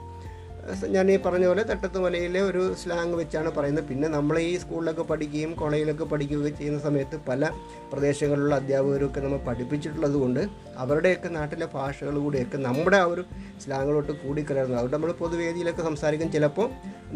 ഞാൻ 0.94 1.06
ഈ 1.10 1.14
പറഞ്ഞ 1.16 1.46
പോലെ 1.46 1.62
തട്ടത്ത് 1.62 1.98
മലയിലെ 1.98 2.40
ഒരു 2.40 2.60
സ്ലാങ് 2.80 3.14
വെച്ചാണ് 3.20 3.50
പറയുന്നത്. 3.56 3.84
പിന്നെ 3.84 4.08
നമ്മൾ 4.08 4.36
ഈ 4.38 4.52
സ്കൂളിലൊക്കെ 4.62 5.02
പഠിക്കുകയും 5.02 5.52
കോളേജിലൊക്കെ 5.60 6.04
പഠിക്കുകയൊക്കെ 6.04 6.52
ചെയ്യുന്ന 6.58 6.80
സമയത്ത് 6.80 7.16
പല 7.28 7.48
പ്രദേശങ്ങളിലുള്ള 7.92 8.54
അധ്യാപകരൊക്കെ 8.60 9.20
നമ്മൾ 9.20 9.40
പഠിപ്പിച്ചിട്ടുള്ളത് 9.48 10.12
കൊണ്ട് 10.12 10.42
അവരുടെയൊക്കെ 10.76 11.28
നാട്ടിലെ 11.38 11.68
ഭാഷകൾ 11.74 12.14
കൂടിയൊക്കെ 12.18 12.60
നമ്മുടെ 12.68 12.96
ആ 12.96 13.08
ഒരു 13.14 13.24
സ്ലാങ്ങിലോട്ട് 13.64 14.12
കൂടിക്കലർന്നു. 14.12 14.76
അതുകൊണ്ട് 14.76 14.96
നമ്മൾ 14.96 15.12
പൊതുവേദിയിലൊക്കെ 15.22 15.82
സംസാരിക്കും. 15.82 16.30
ചിലപ്പോൾ 16.32 16.68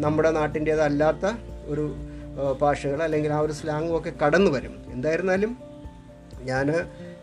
നമ്മുടെ 0.05 0.31
നാട്ടിന്റേതല്ലാത്ത 0.39 1.25
ഒരു 1.65 1.85
ഭാഷകൾ 2.61 2.99
അല്ലെങ്കിൽ 3.03 3.31
ആ 3.33 3.39
ഒരു 3.39 3.53
സ്ലാങ്ങും 3.59 3.97
ഒക്കെ 3.97 4.13
കടന്നു 4.25 4.51
വരും 4.51 4.75
എന്തായിരുന്നാലും 4.93 5.53
ഞാൻ 6.49 6.67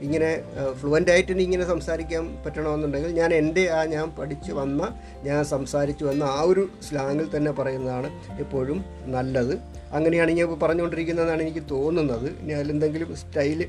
ഇങ്ങനെ 0.00 0.42
ഫ്ലുവന്റ് 0.80 1.10
ആയിട്ട് 1.10 1.32
ഇങ്ങനെ 1.32 1.64
സംസാരിക്കാൻ 1.64 2.38
പറ്റണമെന്നുണ്ടെങ്കിൽ 2.46 3.12
ഞാൻ 3.12 3.34
എന്റെ 3.34 3.70
ആ 3.70 3.84
ഞാൻ 3.84 4.10
പഠിച്ചു 4.10 4.52
വന്ന 4.52 4.88
ഞാൻ 5.24 5.44
സംസാരിച്ചു 5.44 6.04
വന്ന 6.04 6.22
ആ 6.22 6.40
ഒരു 6.40 6.68
സ്ലാങ്ങിൽ 6.82 7.36
തന്നെ 7.36 7.50
പറയുന്നതാണ് 7.50 8.10
എപ്പോഴും 8.38 8.84
നല്ലത്. 9.06 9.54
അങ്ങനെയാണ് 9.92 10.30
ഞാൻ 10.30 10.60
പറഞ്ഞുകൊണ്ടിരിക്കുന്നതെന്നാണ് 10.62 11.42
എനിക്ക് 11.42 11.62
തോന്നുന്നത്. 11.70 12.28
ഇനി 12.42 12.52
അതിലെന്തെങ്കിലും 12.52 13.16
സ്റ്റൈൽ 13.16 13.68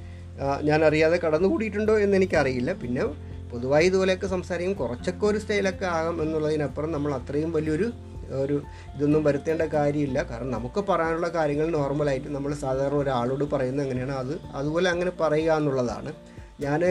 ഞാൻ 0.63 0.86
അറിയാതെ 0.86 1.17
കടന്നുകൂടിയിട്ടുണ്ടോ 1.17 2.00
എന്ന് 2.00 2.17
എനിക്കറിയില്ല. 2.17 2.74
പിന്നെ 2.74 3.05
പൊതുവായി 3.51 3.86
ഇതുപോലെയൊക്കെ 3.86 4.27
സംസാരിക്കും. 4.27 4.74
കുറച്ചൊക്കെ 4.74 5.25
ഒരു 5.25 5.38
സ്റ്റൈലൊക്കെ 5.38 5.86
ആകാം 5.86 6.22
എന്നുള്ളതിനപ്പുറം 6.22 6.91
നമ്മൾ 6.91 7.13
അത്രയും 7.13 7.51
വലിയൊരു 7.51 7.91
ഒരു 8.32 8.62
ഇതൊന്നും 8.96 9.24
വരുത്തേണ്ട 9.24 9.62
കാര്യമില്ല. 9.62 10.24
കാരണം 10.24 10.51
നമുക്ക് 10.51 10.84
പറയാനുള്ള 10.89 11.27
കാര്യങ്ങൾ 11.27 11.67
നോർമലായിട്ട് 11.70 12.29
നമ്മൾ 12.29 12.53
സാധാരണ 12.53 12.96
ഒരാളോട് 12.96 13.44
പറയുന്നത് 13.55 13.86
എങ്ങനെയാണ്? 13.86 14.12
അത് 14.13 14.34
അതുപോലെ 14.53 14.89
അങ്ങനെ 14.89 15.12
പറയുക 15.22 15.51
എന്നുള്ളതാണ്. 15.51 16.13
ഞാൻ 16.63 16.82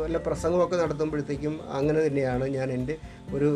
വല്ല 0.00 0.18
പ്രസംഗമൊക്കെ 0.18 0.76
നടത്തുമ്പോഴത്തേക്കും 0.76 1.60
അങ്ങനെ 1.68 2.06
തന്നെയാണ് 2.06 2.44
ഞാൻ 2.46 2.72
എന്റെ 2.72 2.94
ഒരു 3.34 3.48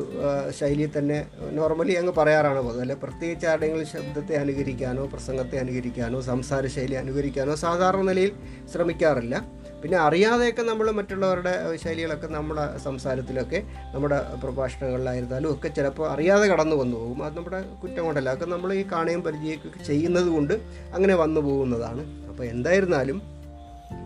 ശൈലിയിൽ 0.58 0.90
തന്നെ 0.98 1.26
നോർമലി 1.52 1.92
അങ്ങ് 1.92 2.12
പറയാറാണ് 2.12 2.58
പോകുന്നത്. 2.58 2.82
അല്ല 2.82 2.94
പ്രത്യേകിച്ച് 2.94 3.46
ആരുടെയെങ്കിലും 3.46 3.86
ശബ്ദത്തെ 3.86 4.34
അനുകരിക്കാനോ 4.36 5.04
പ്രസംഗത്തെ 5.06 5.58
അനുകരിക്കാനോ 5.58 6.20
സംസാര 6.20 6.66
ശൈലി 6.66 6.94
അനുകരിക്കാനോ 6.94 7.54
സാധാരണ 7.54 8.02
നിലയിൽ 8.10 8.32
ശ്രമിക്കാറില്ല. 8.74 9.44
പിന്നെ 9.84 9.98
അറിയാതെയൊക്കെ 9.98 10.62
നമ്മൾ 10.62 10.90
മറ്റുള്ളവരുടെ 10.90 11.76
ശൈലികളൊക്കെ 11.76 12.26
നമ്മുടെ 12.26 12.78
സംസാരത്തിലൊക്കെ 12.78 13.62
നമ്മുടെ 13.94 14.18
പ്രഭാഷണങ്ങളിലായിരുന്നാലും 14.42 15.50
ഒക്കെ 15.54 15.68
ചിലപ്പോൾ 15.68 16.10
അറിയാതെ 16.10 16.46
കടന്നു 16.46 16.76
വന്നു 16.76 16.96
പോകും. 16.96 17.24
അത് 17.24 17.36
നമ്മുടെ 17.36 17.60
കുറ്റം 17.82 18.04
കൊണ്ടല്ല. 18.04 18.28
അതൊക്കെ 18.28 18.46
നമ്മൾ 18.54 18.72
ഈ 18.72 18.82
കാണുകയും 18.92 19.22
പരിചയമൊക്കെ 19.22 19.84
ചെയ്യുന്നത് 19.84 20.26
കൊണ്ട് 20.26 20.54
അങ്ങനെ 20.94 21.14
വന്നു 21.14 21.40
പോകുന്നതാണ്. 21.40 22.04
അപ്പോൾ 22.28 22.44
എന്തായിരുന്നാലും 22.44 23.22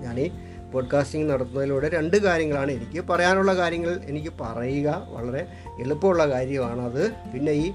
ഞാൻ 0.05 0.21
ഈ 0.21 0.29
പോഡ്കാസ്റ്റിംഗ് 0.73 1.31
നടത്തുന്നതിലൂടെ 1.31 1.89
രണ്ട് 1.89 2.17
കാര്യങ്ങളാണ് 2.17 2.71
എനിക്ക് 2.71 3.01
പറയാനുള്ള 3.11 3.57
കാര്യങ്ങൾ 3.57 4.01
എനിക്ക് 4.05 4.33
പറയുക 4.41 5.07
വളരെ 5.09 5.47
എളുപ്പമുള്ള 5.83 6.31
കാര്യമാണത്. 6.31 7.11
പിന്നെ 7.35 7.53
ഈ 7.53 7.73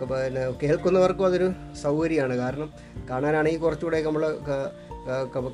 പിന്നെ 0.00 0.50
കേൾക്കുന്നവർക്കും 0.62 1.26
അതൊരു 1.26 1.52
സൗകര്യമാണ്. 1.82 2.36
കാരണം 2.36 2.72
കാണാനാണെങ്കിൽ 3.10 3.60
കുറച്ചുകൂടെ 3.60 4.02
നമ്മൾ 4.02 4.40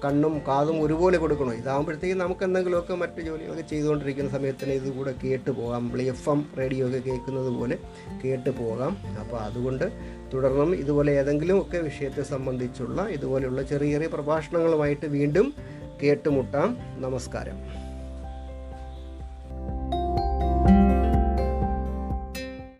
കണ്ണും 0.05 0.43
കാതും 0.49 0.83
ഒരുപോലെ 0.83 1.19
കൊടുക്കണം? 1.19 1.55
ഇതാകുമ്പോഴത്തേക്കും 1.55 2.19
നമുക്ക് 2.19 2.45
എന്തെങ്കിലുമൊക്കെ 2.45 2.95
മറ്റ് 2.95 3.21
ജോലികളൊക്കെ 3.21 3.63
ചെയ്തുകൊണ്ടിരിക്കുന്ന 3.63 4.31
സമയത്ത് 4.31 4.63
തന്നെ 4.63 4.77
ഇത് 4.77 4.93
കൂടെ 4.97 5.15
കേട്ട് 5.25 5.51
പോകാം. 5.51 5.85
നമ്മൾ 5.85 6.03
എഫ് 6.03 6.29
എം 6.29 6.47
റേഡിയോ 6.59 6.87
ഒക്കെ 6.87 6.99
കേൾക്കുന്നത് 6.99 7.49
പോലെ 7.49 7.79
കേട്ട് 8.25 8.51
പോകാം. 8.51 8.97
അപ്പോൾ 9.21 9.37
അതുകൊണ്ട് 9.37 9.93
തുടർന്നും 10.35 10.75
ഇതുപോലെ 10.75 11.13
ഏതെങ്കിലും 11.13 11.61
ഒക്കെ 11.61 11.79
വിഷയത്തെ 11.79 12.23
സംബന്ധിച്ചുള്ള 12.23 13.07
ഇതുപോലെയുള്ള 13.07 13.63
ചെറിയ 13.63 13.93
ചെറിയ 13.93 14.09
പ്രഭാഷണങ്ങളുമായിട്ട് 14.09 15.07
വീണ്ടും 15.07 15.55
കേട്ടുമുട്ടാം. 16.03 16.77
നമസ്കാരം. 17.01 17.84